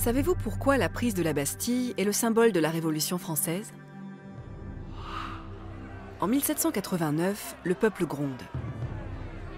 [0.00, 3.74] Savez-vous pourquoi la prise de la Bastille est le symbole de la Révolution française?
[6.20, 8.42] En 1789, le peuple gronde.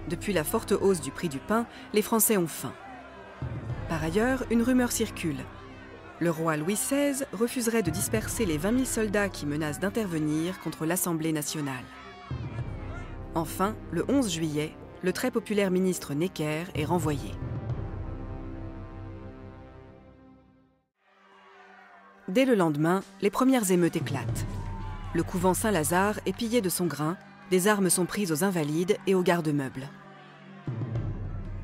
[0.09, 2.73] Depuis la forte hausse du prix du pain, les Français ont faim.
[3.87, 5.39] Par ailleurs, une rumeur circule.
[6.19, 10.85] Le roi Louis XVI refuserait de disperser les 20 000 soldats qui menacent d'intervenir contre
[10.85, 11.85] l'Assemblée nationale.
[13.33, 17.31] Enfin, le 11 juillet, le très populaire ministre Necker est renvoyé.
[22.29, 24.45] Dès le lendemain, les premières émeutes éclatent.
[25.13, 27.17] Le couvent Saint-Lazare est pillé de son grain,
[27.51, 29.89] des armes sont prises aux invalides et aux gardes-meubles.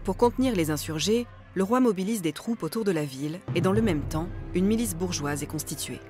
[0.04, 3.72] Pour contenir les insurgés, le roi mobilise des troupes autour de la ville et dans
[3.72, 6.02] le même temps, une milice bourgeoise est constituée.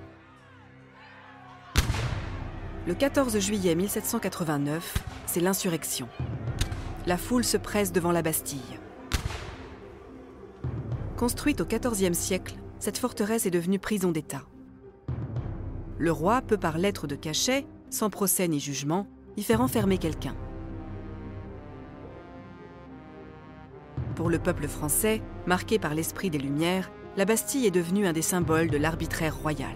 [2.87, 4.95] Le 14 juillet 1789,
[5.27, 6.09] c'est l'insurrection.
[7.05, 8.79] La foule se presse devant la Bastille.
[11.17, 14.48] Construite au XIVe siècle, cette forteresse est devenue prison d'État.
[15.99, 19.05] Le roi peut par lettre de cachet, sans procès ni jugement,
[19.35, 20.33] y faire enfermer quelqu'un.
[24.15, 28.21] Pour le peuple français, marqué par l'esprit des Lumières, la Bastille est devenue un des
[28.21, 29.75] symboles de l'arbitraire royal.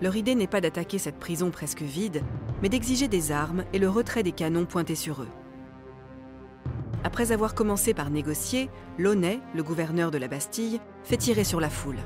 [0.00, 2.22] Leur idée n'est pas d'attaquer cette prison presque vide,
[2.62, 5.28] mais d'exiger des armes et le retrait des canons pointés sur eux.
[7.02, 11.70] Après avoir commencé par négocier, Launay, le gouverneur de la Bastille, fait tirer sur la
[11.70, 11.98] foule.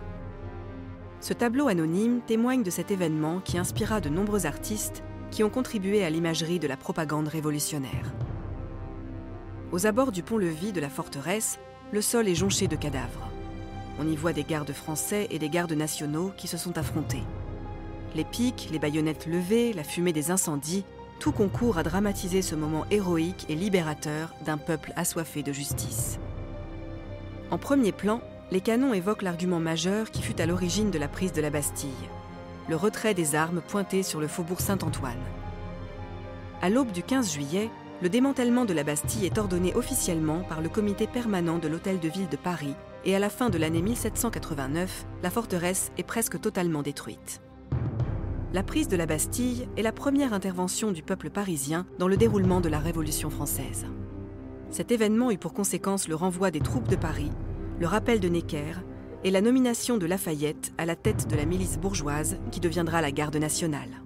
[1.20, 6.04] Ce tableau anonyme témoigne de cet événement qui inspira de nombreux artistes qui ont contribué
[6.04, 8.14] à l'imagerie de la propagande révolutionnaire.
[9.72, 11.58] Aux abords du pont-levis de la forteresse,
[11.92, 13.28] le sol est jonché de cadavres.
[13.98, 17.24] On y voit des gardes français et des gardes nationaux qui se sont affrontés.
[18.14, 20.84] Les piques, les baïonnettes levées, la fumée des incendies
[21.18, 26.20] tout concourt à dramatiser ce moment héroïque et libérateur d'un peuple assoiffé de justice.
[27.50, 31.32] En premier plan, les canons évoquent l'argument majeur qui fut à l'origine de la prise
[31.32, 31.90] de la Bastille,
[32.68, 35.18] le retrait des armes pointées sur le faubourg Saint-Antoine.
[36.62, 40.68] À l'aube du 15 juillet, le démantèlement de la Bastille est ordonné officiellement par le
[40.68, 42.74] comité permanent de l'Hôtel de Ville de Paris
[43.04, 47.40] et à la fin de l'année 1789, la forteresse est presque totalement détruite.
[48.54, 52.60] La prise de la Bastille est la première intervention du peuple parisien dans le déroulement
[52.60, 53.86] de la Révolution française.
[54.70, 57.30] Cet événement eut pour conséquence le renvoi des troupes de Paris,
[57.80, 58.74] le rappel de Necker
[59.24, 63.12] et la nomination de Lafayette à la tête de la milice bourgeoise qui deviendra la
[63.12, 64.02] garde nationale.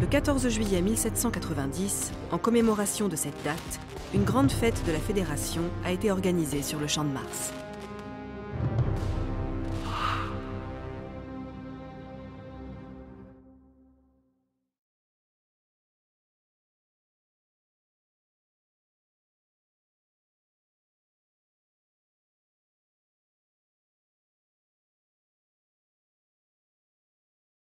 [0.00, 3.80] Le 14 juillet 1790, en commémoration de cette date,
[4.14, 7.52] une grande fête de la Fédération a été organisée sur le Champ de Mars.